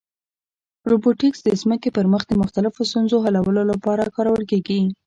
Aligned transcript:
روبوټیکس 0.91 1.39
د 1.43 1.49
ځمکې 1.61 1.89
پر 1.95 2.05
مخ 2.13 2.21
د 2.27 2.33
مختلفو 2.41 2.81
ستونزو 2.89 3.17
حلولو 3.25 3.63
لپاره 3.71 4.11
کارول 4.15 4.43
کېږي. 4.51 4.79